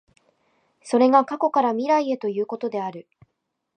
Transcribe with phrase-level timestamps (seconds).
[0.81, 3.07] それが過去から未来へということである。